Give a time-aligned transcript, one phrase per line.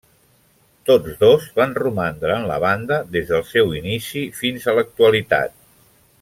[0.89, 5.55] Tots dos van romandre en la banda des del seu inici fins a l'actualitat.